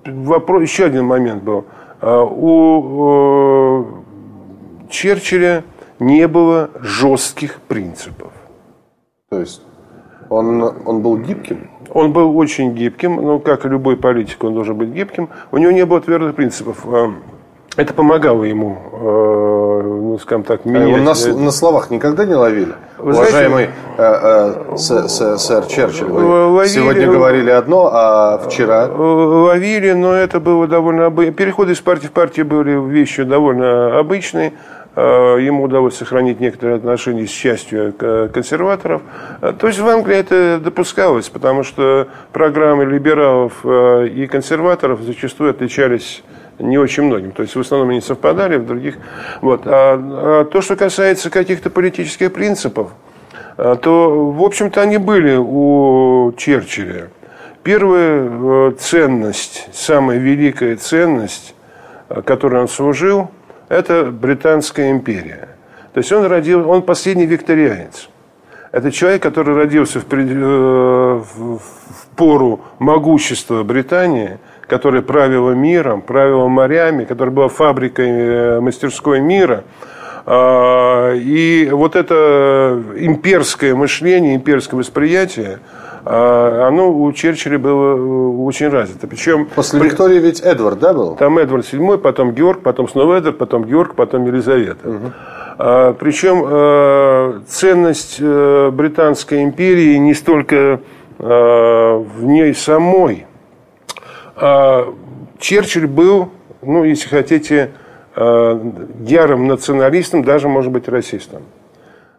вопрос, 0.05 0.63
еще 0.63 0.85
один 0.85 1.07
момент 1.07 1.43
был. 1.43 1.65
У 2.03 3.85
Черчилля 4.91 5.65
не 5.99 6.29
было 6.29 6.71
жестких 6.81 7.61
принципов. 7.63 8.33
То 9.31 9.41
есть 9.41 9.63
он, 10.29 10.63
он 10.63 11.03
был 11.03 11.17
гибким? 11.19 11.71
Он 11.91 12.13
был 12.13 12.37
очень 12.37 12.75
гибким, 12.75 13.17
ну, 13.17 13.39
как 13.41 13.65
и 13.65 13.69
любой 13.69 13.97
политик, 13.97 14.45
он 14.45 14.55
должен 14.55 14.77
быть 14.77 14.91
гибким. 14.91 15.29
У 15.53 15.59
него 15.59 15.73
не 15.73 15.87
было 15.87 16.01
твердых 16.01 16.35
принципов. 16.35 16.85
Это 17.77 17.93
помогало 17.93 18.45
ему, 18.45 18.79
э, 18.91 19.83
ну, 19.85 20.19
скажем 20.19 20.45
так, 20.45 20.65
менять. 20.65 20.83
А 20.83 20.89
его 20.89 20.99
на, 20.99 21.45
на 21.45 21.51
словах 21.51 21.91
никогда 21.91 22.25
не 22.25 22.35
ловили? 22.35 22.73
Вы 22.97 23.13
Уважаемый 23.13 23.69
знаете, 23.97 25.09
э, 25.11 25.35
э, 25.35 25.39
сэр 25.39 25.67
Черчилль, 25.67 26.09
вы 26.09 26.47
ловили, 26.47 26.73
сегодня 26.73 27.07
говорили 27.07 27.51
одно, 27.51 27.91
а 27.93 28.39
вчера... 28.39 28.87
Ловили, 28.87 29.93
но 29.93 30.15
это 30.15 30.41
было 30.41 30.67
довольно... 30.67 31.11
Переходы 31.11 31.73
из 31.73 31.81
партии 31.81 32.07
в 32.07 32.13
партию 32.13 32.47
были 32.47 32.81
вещью 32.91 33.27
довольно 33.27 33.99
обычной. 33.99 34.55
Э, 34.99 35.37
ему 35.39 35.65
удалось 35.65 35.97
сохранить 35.97 36.41
некоторые 36.41 36.79
отношения 36.79 37.27
с 37.27 37.31
частью 37.31 37.93
консерваторов. 38.33 39.03
Э, 39.43 39.53
то 39.53 39.67
есть 39.67 39.79
в 39.79 39.87
Англии 39.87 40.17
это 40.17 40.59
допускалось, 40.59 41.29
потому 41.29 41.65
что 41.65 42.09
программы 42.33 42.87
либералов 42.87 43.53
э, 43.65 44.09
и 44.09 44.27
консерваторов 44.27 45.03
зачастую 45.03 45.51
отличались 45.51 46.25
не 46.59 46.79
очень 46.79 47.05
многим. 47.05 47.33
То 47.33 47.43
есть 47.43 47.57
в 47.57 47.61
основном 47.61 47.91
они 47.91 48.01
совпадали, 48.01 48.57
в 48.57 48.67
других... 48.67 48.97
Вот. 49.41 49.63
А, 49.67 49.95
а 49.99 50.45
то, 50.45 50.61
что 50.61 50.77
касается 50.77 51.31
каких-то 51.31 51.71
политических 51.71 52.33
принципов, 52.33 52.93
то, 53.57 54.31
в 54.33 54.43
общем-то, 54.43 54.83
они 54.83 54.99
были 54.99 55.37
у 55.37 56.33
Черчилля. 56.37 57.09
Первая 57.63 58.73
ценность, 58.73 59.69
самая 59.73 60.19
великая 60.19 60.77
ценность, 60.77 61.55
которой 62.25 62.61
он 62.61 62.69
служил– 62.69 63.31
это 63.69 64.05
Британская 64.13 64.91
империя. 64.91 65.49
То 65.93 65.99
есть 65.99 66.13
он 66.13 66.27
родил, 66.27 66.69
он 66.71 66.83
последний 66.83 67.27
викторианец. 67.27 68.09
Это 68.71 68.93
человек, 68.93 69.23
который 69.23 69.55
родился 69.55 70.01
в, 70.01 70.05
в, 70.05 71.59
в 71.59 72.07
пору 72.15 72.61
могущества 72.79 73.63
Британии, 73.63 74.39
которая 74.67 75.03
правила 75.03 75.53
миром, 75.53 76.03
правила 76.03 76.49
морями, 76.49 77.05
которая 77.05 77.35
была 77.35 77.49
фабрикой, 77.49 78.61
мастерской 78.61 79.21
мира– 79.21 79.65
а, 80.29 81.15
и 81.15 81.69
вот 81.71 81.95
это 81.95 82.83
имперское 82.97 83.77
мышление, 83.77 84.35
имперское 84.35 84.77
восприятие, 84.77 85.61
а, 86.05 86.67
оно 86.67 86.93
у 86.93 87.13
Черчилля 87.13 87.61
было 87.61 87.97
э, 87.97 88.43
очень 88.43 88.69
развито. 88.69 89.07
Причем 89.07 89.47
После 89.55 89.79
Виктории 89.79 90.19
ведь 90.19 90.41
Эдвард, 90.41 90.81
да, 90.81 90.93
был? 90.93 91.15
Там 91.15 91.39
Эдвард 91.39 91.65
VII, 91.73 91.99
потом 91.99 92.33
Георг, 92.33 92.63
потом 92.63 92.89
снова 92.89 93.15
Эдвард, 93.15 93.39
потом 93.39 93.65
Георг, 93.67 93.95
потом 93.95 94.27
Елизавета. 94.27 94.89
Угу. 94.89 95.95
Причем 96.01 96.45
э, 96.45 97.41
ценность 97.47 98.17
э, 98.19 98.71
Британской 98.73 99.45
империи 99.45 99.97
не 99.97 100.13
столько 100.13 100.81
в 101.19 102.25
ней 102.25 102.55
самой. 102.55 103.25
Черчилль 105.39 105.87
был, 105.87 106.31
ну, 106.63 106.85
если 106.85 107.09
хотите, 107.09 107.71
Э, 108.19 108.59
ярым 109.01 109.47
националистом, 109.47 110.25
даже, 110.25 110.49
может 110.49 110.73
быть, 110.73 110.89
расистом. 110.89 111.43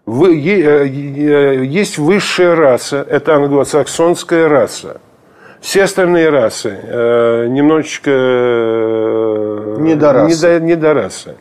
Э, 0.05 0.85
есть 0.85 1.97
высшая 1.97 2.53
раса, 2.53 3.03
это 3.09 3.33
англосаксонская 3.33 4.47
раса. 4.47 5.01
Все 5.59 5.85
остальные 5.85 6.29
расы 6.29 6.79
э, 6.83 7.47
немножечко 7.49 8.11
недорасы. 9.79 10.59
недорасы. 10.59 11.35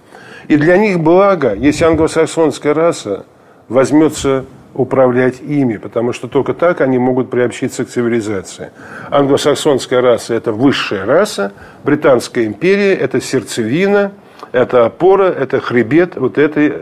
И 0.49 0.56
для 0.56 0.78
них 0.78 1.00
благо, 1.00 1.52
если 1.52 1.85
англосаксонская 1.85 2.73
раса 2.73 3.26
возьмется 3.68 4.47
управлять 4.76 5.40
ими, 5.40 5.76
потому 5.76 6.12
что 6.12 6.28
только 6.28 6.54
так 6.54 6.80
они 6.80 6.99
могут 6.99 7.30
приобщиться 7.30 7.85
к 7.85 7.88
цивилизации. 7.88 8.71
Англосаксонская 9.11 10.00
раса– 10.00 10.35
это 10.37 10.52
высшая 10.52 11.04
раса, 11.04 11.52
Британская 11.85 12.47
империя– 12.47 12.95
это 12.95 13.21
сердцевина– 13.21 14.12
это 14.52 14.87
опора, 14.87 15.25
это 15.25 15.61
хребет 15.61 16.16
вот 16.16 16.38
этой 16.38 16.73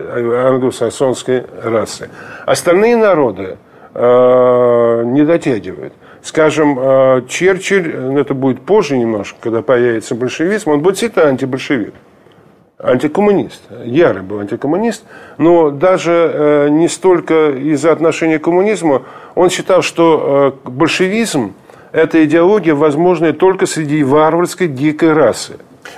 англосаксонской 0.47 1.45
расы. 1.63 2.09
Остальные 2.47 2.97
народы 2.97 3.59
э, 3.95 5.03
не 5.05 5.25
дотягивают. 5.25 5.93
Скажем, 6.23 6.79
э, 6.79 7.23
Черчилль, 7.29 7.97
ну, 7.97 8.19
это 8.19 8.35
будет 8.35 8.61
позже 8.63 8.97
немножко, 8.97 9.37
когда 9.41 9.63
появится 9.63 10.15
большевизм, 10.15 10.71
он 10.71 10.81
будет 10.81 10.97
всегда 10.97 11.29
антибольшевик 11.29 11.95
антикоммунист, 12.85 13.63
ярый 13.85 14.23
был 14.23 14.41
антикоммунист, 14.41 15.05
но 15.39 15.71
даже 15.71 16.13
э, 16.13 16.69
не 16.69 16.89
столько 16.89 17.51
из-за 17.51 17.93
отношения 17.93 18.39
к 18.39 18.45
коммунизму, 18.45 19.03
он 19.35 19.51
считал, 19.51 19.83
что 19.83 20.55
э, 20.65 20.69
большевизм– 20.69 21.55
это 21.93 22.25
идеология, 22.25 22.75
возможная 22.75 23.33
только 23.33 23.67
среди 23.67 24.03
варварской 24.03 24.69
дикой 24.69 25.13
расы. 25.13 25.55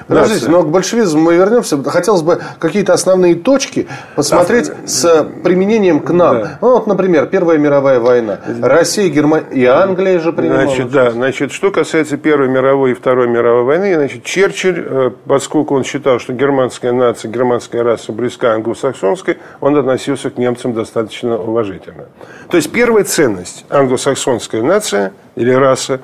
Подождите, 0.07 0.49
но 0.49 0.63
к 0.63 0.71
большевизму 0.71 1.21
мы 1.21 1.37
вернемся. 1.37 1.83
Хотелось 1.83 2.23
бы 2.23 2.41
какие-то 2.59 2.93
основные 2.93 3.35
точки 3.35 3.87
посмотреть 4.15 4.71
а, 4.71 4.87
с 4.87 5.27
применением 5.43 6.01
к 6.01 6.11
нам. 6.11 6.41
Да. 6.41 6.59
Ну, 6.61 6.71
вот, 6.75 6.87
например, 6.87 7.27
Первая 7.27 7.59
мировая 7.59 8.01
война. 8.01 8.41
Россия, 8.61 9.09
Германия 9.09 9.47
и 9.53 9.65
Англия 9.65 10.19
же 10.21 10.33
принимала. 10.33 10.63
Значит, 10.63 10.91
да, 10.91 11.11
значит, 11.11 11.53
что 11.53 11.71
касается 11.71 12.17
Первой 12.17 12.49
мировой 12.49 12.93
и 12.93 12.95
Второй 12.95 13.29
мировой 13.29 13.65
войны, 13.65 13.95
значит, 13.95 14.25
Черчилль, 14.25 14.85
э, 14.87 15.11
поскольку 15.27 15.75
он 15.75 15.85
считал, 15.85 16.19
что 16.19 16.33
германская 16.33 16.93
нация, 16.93 17.31
германская 17.31 17.83
раса 17.83 18.13
близка 18.13 18.55
англосаксонской, 18.55 19.39
он 19.61 19.77
относился 19.77 20.31
к 20.31 20.39
немцам 20.39 20.73
достаточно 20.73 21.39
уважительно. 21.39 22.07
То 22.49 22.57
есть 22.57 22.71
первая 22.71 23.05
ценность 23.05 23.65
англосаксонская 23.71 24.63
нация 24.63 25.13
или 25.35 25.53
раса 25.53 26.01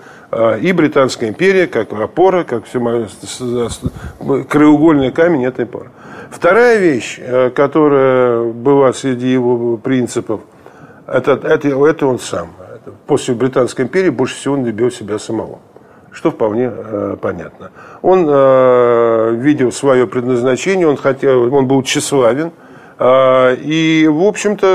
и 0.60 0.72
Британская 0.72 1.28
империя, 1.28 1.66
как 1.66 1.92
опора, 1.92 2.44
как 2.44 2.64
все, 2.64 2.80
краеугольный 4.48 5.12
камень 5.12 5.44
этой 5.44 5.66
опоры. 5.66 5.90
Вторая 6.30 6.78
вещь, 6.78 7.18
э, 7.20 7.50
которая 7.50 8.44
была 8.44 8.92
среди 8.94 9.30
его 9.30 9.76
принципов, 9.76 10.40
это, 11.06 11.32
это, 11.32 11.68
это 11.68 12.06
он 12.06 12.18
сам. 12.18 12.52
После 13.06 13.34
Британской 13.34 13.84
империи 13.84 14.08
больше 14.08 14.36
всего 14.36 14.54
он 14.54 14.64
любил 14.64 14.90
себя 14.90 15.18
самого 15.18 15.58
что 16.12 16.30
вполне 16.30 16.70
э, 16.72 17.16
понятно. 17.20 17.70
Он 18.02 18.26
э, 18.28 19.34
видел 19.36 19.72
свое 19.72 20.06
предназначение, 20.06 20.86
он 20.86 20.96
хотел, 20.96 21.52
он 21.54 21.66
был 21.66 21.82
тщеславен, 21.82 22.52
э, 22.98 23.56
и, 23.56 24.06
в 24.08 24.22
общем-то, 24.22 24.66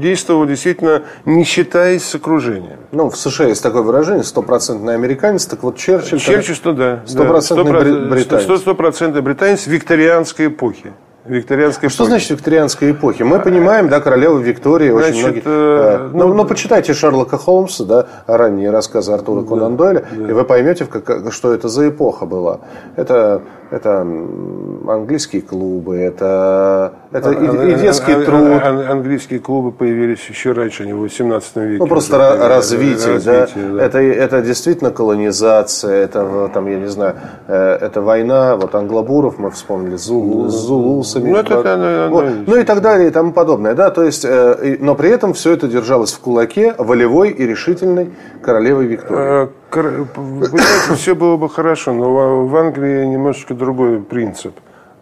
действовал 0.00 0.46
действительно 0.46 1.02
не 1.24 1.44
считаясь 1.44 2.04
с 2.04 2.14
окружением. 2.14 2.78
Ну, 2.92 3.10
в 3.10 3.16
США 3.16 3.46
есть 3.46 3.62
такое 3.62 3.82
выражение, 3.82 4.24
стопроцентный 4.24 4.94
американец, 4.94 5.46
так 5.46 5.62
вот 5.62 5.76
Черчилль... 5.76 6.18
Черчилль, 6.18 6.54
что 6.54 6.72
да. 6.72 7.02
Стопроцентный 7.06 8.08
британец. 8.08 8.60
Стопроцентный 8.60 9.22
британец 9.22 9.66
викторианской 9.66 10.48
эпохи 10.48 10.92
викторианской 11.24 11.88
Что 11.88 12.04
эпохи. 12.04 12.10
значит 12.10 12.30
викторианской 12.30 12.90
эпохи? 12.92 13.22
Мы 13.22 13.40
понимаем, 13.40 13.88
да, 13.88 14.00
королева 14.00 14.38
Виктория, 14.38 14.92
значит, 14.92 15.10
очень 15.10 15.22
многие... 15.22 15.42
Э, 15.44 16.10
ну, 16.12 16.28
ну, 16.28 16.34
ну, 16.34 16.44
почитайте 16.44 16.94
Шерлока 16.94 17.36
Холмса, 17.36 17.84
да, 17.84 18.06
ранние 18.26 18.70
рассказы 18.70 19.12
Артура 19.12 19.42
Конан 19.42 19.76
Дойля, 19.76 20.04
да. 20.10 20.28
и 20.28 20.32
вы 20.32 20.44
поймете, 20.44 20.86
как, 20.86 21.32
что 21.32 21.52
это 21.52 21.68
за 21.68 21.88
эпоха 21.88 22.24
была. 22.24 22.60
Это, 22.96 23.42
это 23.70 24.00
английские 24.00 25.42
клубы, 25.42 25.98
это, 25.98 26.94
это 27.12 27.30
и, 27.32 27.72
и 27.72 27.74
детский 27.74 28.12
ан, 28.12 28.24
труд. 28.24 28.40
Ан, 28.40 28.78
ан, 28.78 28.90
английские 28.90 29.40
клубы 29.40 29.72
появились 29.72 30.26
еще 30.28 30.52
раньше, 30.52 30.84
они 30.84 30.92
в 30.92 31.00
18 31.00 31.56
веке. 31.56 31.78
Ну, 31.78 31.86
просто 31.86 32.18
развитие, 32.18 33.14
развитие, 33.14 33.48
да. 33.54 33.74
да. 33.74 33.84
Это, 33.84 33.98
это 33.98 34.42
действительно 34.42 34.90
колонизация, 34.90 36.02
это, 36.04 36.50
там, 36.52 36.66
я 36.66 36.78
не 36.78 36.88
знаю, 36.88 37.16
э, 37.46 37.78
это 37.80 38.00
война, 38.00 38.56
вот 38.56 38.74
англобуров 38.74 39.38
мы 39.38 39.50
вспомнили, 39.50 39.96
Зулу, 39.96 40.48
Зулус, 40.48 41.09
ресурсами. 41.18 41.30
Ну, 41.30 41.36
это, 41.36 41.54
это, 41.54 41.68
это, 41.68 42.08
вот. 42.10 42.24
ну 42.46 42.56
и 42.56 42.64
так 42.64 42.80
далее 42.80 43.08
и 43.08 43.10
тому 43.10 43.32
подобное. 43.32 43.74
Да? 43.74 43.90
То 43.90 44.02
есть, 44.02 44.24
э, 44.24 44.76
но 44.80 44.94
при 44.94 45.10
этом 45.10 45.32
все 45.34 45.52
это 45.52 45.68
держалось 45.68 46.12
в 46.12 46.20
кулаке 46.20 46.74
волевой 46.78 47.30
и 47.30 47.46
решительной 47.46 48.10
королевы 48.42 48.86
Виктории. 48.86 49.48
Э, 49.72 50.06
вы 50.16 50.46
знаете, 50.46 50.94
все 50.94 51.14
было 51.14 51.36
бы 51.36 51.48
хорошо, 51.48 51.92
но 51.92 52.46
в 52.46 52.56
Англии 52.56 53.04
немножечко 53.06 53.54
другой 53.54 54.00
принцип. 54.00 54.54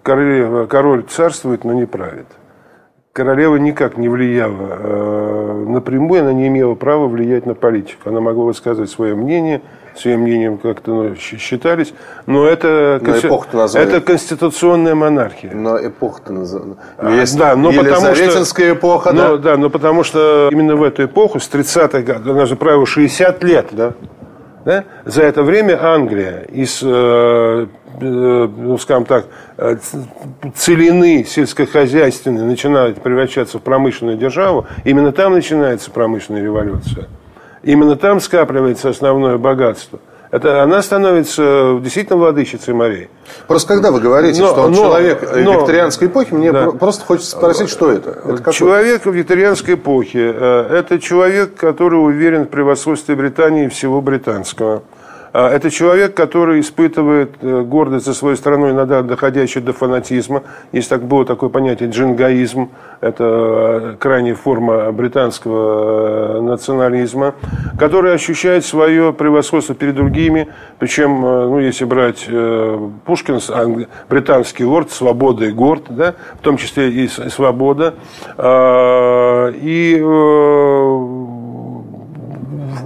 Королева, 0.02 0.66
король 0.66 1.04
царствует, 1.04 1.64
но 1.64 1.72
не 1.72 1.86
правит. 1.86 2.26
Королева 3.12 3.56
никак 3.56 3.96
не 3.96 4.08
влияла 4.08 4.78
э, 4.78 5.64
напрямую, 5.68 6.20
она 6.22 6.32
не 6.32 6.46
имела 6.46 6.74
права 6.74 7.08
влиять 7.08 7.46
на 7.46 7.54
политику. 7.54 8.10
Она 8.10 8.20
могла 8.20 8.44
высказывать 8.44 8.90
свое 8.90 9.14
мнение– 9.14 9.62
своим 9.98 10.20
мнением 10.20 10.58
как-то 10.58 10.90
ну, 10.90 11.14
считались. 11.16 11.92
Но 12.26 12.46
это, 12.46 12.98
но 13.00 13.12
конститу... 13.12 13.44
это 13.74 14.00
конституционная 14.00 14.94
монархия. 14.94 15.52
Но 15.52 15.78
эпоха-то 15.78 16.32
называется. 16.32 16.78
А, 16.96 17.10
Есть 17.10 17.36
да, 17.36 17.56
но 17.56 17.72
потому 17.72 18.14
что, 18.14 18.72
эпоха, 18.72 19.12
но, 19.12 19.36
да? 19.36 19.50
Да, 19.50 19.56
но 19.56 19.70
потому 19.70 20.04
что 20.04 20.48
именно 20.52 20.76
в 20.76 20.82
эту 20.82 21.04
эпоху, 21.04 21.40
с 21.40 21.48
30-х 21.50 22.00
годов, 22.02 22.36
она 22.36 22.46
же 22.46 22.56
правила 22.56 22.86
60 22.86 23.42
лет, 23.44 23.68
да? 23.72 23.94
Да? 24.64 24.84
За 25.06 25.22
это 25.22 25.42
время 25.42 25.82
Англия 25.82 26.40
из, 26.42 26.82
э, 26.82 26.86
э, 26.86 27.66
ну, 28.00 28.76
скажем 28.76 29.06
так, 29.06 29.26
э, 29.56 29.76
целины 30.54 31.24
сельскохозяйственной 31.24 32.42
начинает 32.42 33.00
превращаться 33.00 33.58
в 33.58 33.62
промышленную 33.62 34.18
державу. 34.18 34.66
Именно 34.84 35.12
там 35.12 35.32
начинается 35.32 35.90
промышленная 35.90 36.42
революция. 36.42 37.08
Именно 37.62 37.96
там 37.96 38.20
скапливается 38.20 38.90
основное 38.90 39.38
богатство. 39.38 40.00
Это 40.30 40.62
она 40.62 40.82
становится 40.82 41.78
действительно 41.82 42.18
владычицей 42.18 42.74
морей. 42.74 43.08
Просто 43.46 43.68
когда 43.68 43.90
вы 43.90 44.00
говорите, 44.00 44.42
но, 44.42 44.48
что 44.48 44.62
он 44.62 44.72
но, 44.72 44.76
человек 44.76 45.22
но, 45.34 45.54
викторианской 45.54 46.08
эпохи, 46.08 46.34
мне 46.34 46.52
да. 46.52 46.70
просто 46.72 47.04
хочется 47.06 47.30
спросить, 47.30 47.70
что 47.70 47.90
это? 47.90 48.10
это 48.10 48.52
человек 48.52 49.06
викторианской 49.06 49.74
эпохи 49.74 50.18
э,– 50.18 50.66
это 50.70 50.98
человек, 50.98 51.54
который 51.54 51.96
уверен 51.96 52.44
в 52.44 52.48
превосходстве 52.48 53.16
Британии 53.16 53.66
и 53.66 53.68
всего 53.68 54.02
британского. 54.02 54.82
А, 55.32 55.50
это 55.50 55.70
человек, 55.70 56.14
который 56.14 56.60
испытывает 56.60 57.36
э, 57.42 57.62
гордость 57.62 58.06
за 58.06 58.14
свою 58.14 58.36
страну, 58.36 58.70
иногда 58.70 59.02
доходящую 59.02 59.62
до 59.62 59.72
фанатизма. 59.72 60.42
Есть 60.72 60.88
так, 60.88 61.02
было 61.02 61.24
такое 61.24 61.50
понятие 61.50 61.90
джингаизм. 61.90 62.70
Это 63.00 63.24
э, 63.24 63.96
крайняя 63.98 64.34
форма 64.34 64.90
британского 64.92 66.38
э, 66.38 66.40
национализма, 66.40 67.34
который 67.78 68.14
ощущает 68.14 68.64
свое 68.64 69.12
превосходство 69.12 69.74
перед 69.74 69.94
другими. 69.94 70.48
Причем, 70.78 71.20
ну, 71.20 71.58
если 71.58 71.84
брать 71.84 72.28
Пушкин, 73.04 73.40
британский 74.08 74.64
лорд, 74.64 74.90
свобода 74.90 75.44
и 75.44 75.50
горд, 75.50 75.84
да, 75.90 76.14
в 76.34 76.42
том 76.42 76.56
числе 76.56 76.90
и 76.90 77.08
свобода. 77.08 77.94
А, 78.36 79.50
и 79.50 80.00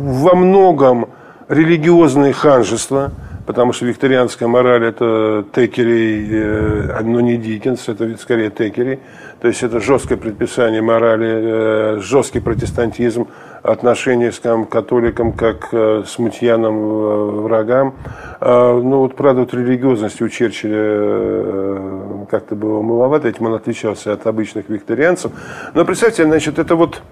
во 0.03 0.35
многом 0.35 1.09
религиозные 1.53 2.33
ханжества, 2.33 3.13
потому 3.47 3.73
что 3.73 3.85
викторианская 3.85 4.49
мораль– 4.49 4.85
это 4.87 5.45
Текери, 5.55 6.27
э, 6.31 7.01
но 7.03 7.21
не 7.21 7.37
Диккенс, 7.37 7.89
это 7.89 8.17
скорее 8.17 8.51
Текери. 8.51 9.01
То 9.41 9.49
есть 9.49 9.63
это 9.63 9.81
жесткое 9.81 10.17
предписание 10.17 10.81
морали, 10.81 11.29
э, 11.29 11.99
жесткий 12.01 12.41
протестантизм, 12.41 13.29
отношение 13.63 14.31
к 14.31 14.65
католикам 14.71 15.33
как 15.33 15.69
э, 15.73 16.05
смутьянам, 16.07 17.43
врагам. 17.43 17.95
А, 18.41 18.81
ну 18.81 18.99
вот, 19.01 19.15
правда, 19.15 19.43
вот 19.43 19.53
религиозность 19.53 20.23
у 20.23 20.29
Черчилля 20.29 22.27
как-то 22.31 22.55
было 22.55 22.81
маловато, 22.81 23.29
этим 23.29 23.47
он 23.47 23.55
отличался 23.55 24.13
от 24.13 24.27
обычных 24.27 24.71
викторианцев. 24.71 25.33
Но 25.75 25.85
представьте, 25.85 26.25
значит, 26.25 26.59
это 26.59 26.77
вот 26.77 27.03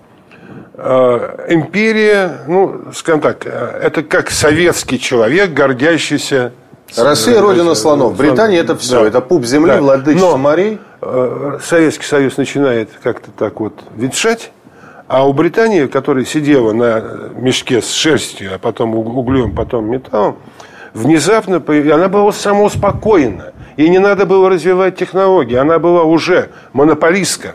империя, 1.48 2.38
ну, 2.46 2.92
скажем 2.94 3.20
так, 3.20 3.44
это 3.46 4.02
как 4.02 4.30
советский 4.30 4.98
человек, 4.98 5.52
гордящийся 5.52 6.52
Россия– 6.96 7.40
родина 7.42 7.74
слонов. 7.74 8.16
Британия– 8.16 8.60
это 8.62 8.76
все. 8.76 9.02
Да. 9.02 9.08
Это 9.08 9.20
пуп 9.20 9.44
земли, 9.44 9.72
да. 9.72 9.80
владычество 9.80 10.36
морей. 10.36 10.78
Э, 11.00 11.58
Советский 11.62 12.04
Союз 12.04 12.36
начинает 12.36 12.90
как-то 13.02 13.30
так 13.30 13.60
вот 13.60 13.74
ветшать, 13.94 14.52
а 15.08 15.26
у 15.26 15.32
Британии, 15.32 15.86
которая 15.86 16.24
сидела 16.24 16.72
на 16.72 17.02
мешке 17.34 17.80
с 17.80 17.90
шерстью, 17.92 18.54
а 18.54 18.58
потом 18.58 18.94
углем, 18.94 19.54
потом 19.54 19.90
металлом, 19.90 20.36
внезапно 20.92 21.62
она 21.66 22.08
была 22.08 22.32
самоуспокоена. 22.32 23.52
Ей 23.76 23.88
не 23.88 23.98
надо 23.98 24.26
было 24.26 24.50
развивать 24.50 24.96
технологии, 24.96 25.56
она 25.56 25.78
была 25.78 26.02
уже 26.02 26.50
монополистка. 26.72 27.54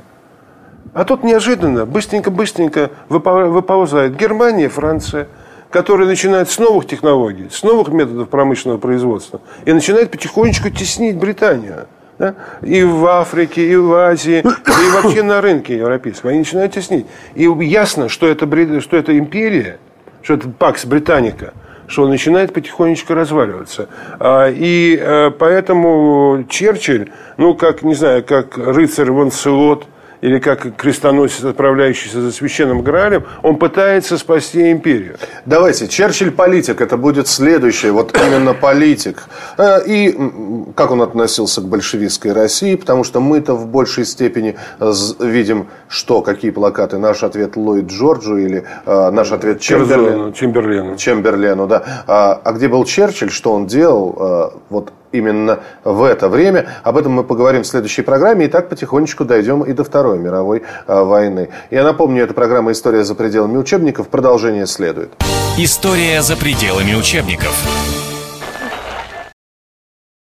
А 0.96 1.04
тут 1.04 1.26
неожиданно, 1.26 1.86
быстренько-быстренько 1.86 2.90
выползает 3.10 4.16
Германия, 4.16 4.70
Франция, 4.70 5.28
которые 5.70 6.08
начинают 6.08 6.50
с 6.50 6.58
новых 6.58 6.88
технологий, 6.88 7.50
с 7.52 7.64
новых 7.64 7.90
методов 7.90 8.30
промышленного 8.30 8.78
производства, 8.78 9.42
и 9.66 9.74
начинают 9.74 10.10
потихонечку 10.10 10.70
теснить 10.70 11.18
Британию. 11.18 11.88
Да? 12.18 12.36
И 12.62 12.82
в 12.84 13.06
Африке, 13.08 13.70
и 13.70 13.76
в 13.76 13.94
Азии, 13.94 14.40
и 14.40 14.90
вообще 14.94 15.22
на 15.22 15.42
рынке 15.42 15.76
европейском. 15.76 16.30
Они 16.30 16.40
начинают 16.40 16.72
теснить. 16.72 17.08
И 17.34 17.44
ясно, 17.44 18.08
что 18.08 18.26
это, 18.26 18.48
что 18.80 18.96
это 18.96 19.18
империя, 19.18 19.80
что 20.22 20.36
это 20.36 20.48
Пакс 20.48 20.86
Британика, 20.86 21.52
что 21.88 22.04
он 22.04 22.10
начинает 22.10 22.54
потихонечку 22.54 23.14
разваливаться. 23.14 23.90
А, 24.18 24.48
и 24.48 24.98
э, 24.98 25.32
поэтому 25.32 26.46
Черчилль, 26.48 27.12
ну, 27.36 27.54
как, 27.54 27.84
не 27.84 27.96
знаю, 27.96 28.24
как 28.24 28.58
рыцарь 28.58 29.12
Ванселот– 29.12 29.88
или 30.22 30.40
как 30.40 30.76
крестоносец, 30.76 31.44
отправляющийся 31.44 32.22
за 32.22 32.32
священным 32.32 32.82
Граалем, 32.82 33.24
он 33.44 33.58
пытается 33.58 34.18
спасти 34.18 34.72
империю. 34.72 35.18
Давайте, 35.46 35.88
Черчилль 35.88 36.32
политик, 36.32 36.82
это 36.82 36.98
будет 36.98 37.28
следующее, 37.28 37.92
вот 37.92 38.18
именно 38.18 38.54
политик. 38.54 39.28
Э, 39.58 39.86
и 39.86 40.18
как 40.76 40.92
он 40.92 41.02
относился 41.02 41.62
к 41.62 41.66
большевистской 41.66 42.34
России, 42.34 42.76
потому 42.76 43.04
что 43.04 43.20
мы-то 43.20 43.54
в 43.54 43.68
большей 43.68 44.06
степени 44.06 44.56
видим, 45.20 45.68
что, 45.88 46.22
какие 46.22 46.52
плакаты. 46.52 46.98
Наш 46.98 47.24
ответ 47.24 47.56
Ллойд 47.56 47.86
Джорджу 47.86 48.38
или 48.38 48.64
э, 48.86 49.10
наш 49.12 49.32
ответ 49.32 49.60
Чемберлену. 49.60 50.32
Чемберлену. 50.32 50.96
Чемберлену, 50.98 51.68
да. 51.68 52.04
А, 52.08 52.42
а 52.44 52.54
где 52.54 52.68
был 52.68 52.86
Черчилль, 52.86 53.32
что 53.32 53.54
он 53.54 53.68
делал, 53.68 54.16
э, 54.18 54.58
вот 54.70 54.92
именно 55.12 55.60
в 55.84 56.04
это 56.04 56.30
время. 56.30 56.68
Об 56.84 56.98
этом 56.98 57.14
мы 57.14 57.24
поговорим 57.24 57.64
в 57.64 57.68
следующей 57.68 58.02
программе. 58.02 58.46
И 58.46 58.48
так 58.48 58.70
потихонечку 58.70 59.26
дойдем 59.26 59.64
и 59.64 59.74
до 59.74 59.84
Второй 59.84 60.18
мировой 60.18 60.64
э, 60.88 61.04
войны. 61.04 61.50
Я 61.72 61.84
напомню, 61.84 62.24
это 62.24 62.34
программа 62.34 62.72
«История 62.72 63.04
за 63.04 63.16
пределами 63.16 63.58
учебников». 63.58 64.08
Продолжение 64.10 64.68
следует. 64.68 65.14
История 65.58 66.22
за 66.22 66.36
пределами 66.36 66.96
учебников. 66.96 68.15